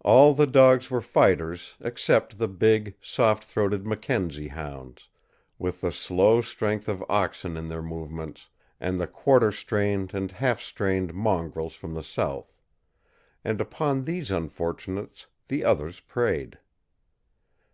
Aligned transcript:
All 0.00 0.32
the 0.32 0.46
dogs 0.46 0.90
were 0.90 1.02
fighters 1.02 1.76
except 1.80 2.38
the 2.38 2.48
big, 2.48 2.94
soft 3.02 3.44
throated 3.44 3.86
Mackenzie 3.86 4.48
hounds, 4.48 5.10
with 5.58 5.82
the 5.82 5.92
slow 5.92 6.40
strength 6.40 6.88
of 6.88 7.04
oxen 7.06 7.58
in 7.58 7.68
their 7.68 7.82
movements, 7.82 8.48
and 8.80 8.98
the 8.98 9.06
quarter 9.06 9.52
strained 9.52 10.14
and 10.14 10.32
half 10.32 10.62
strained 10.62 11.12
mongrels 11.12 11.74
from 11.74 11.92
the 11.92 12.02
south; 12.02 12.56
and 13.44 13.60
upon 13.60 14.04
these 14.04 14.30
unfortunates 14.30 15.26
the 15.48 15.64
others 15.66 16.00
preyed. 16.00 16.58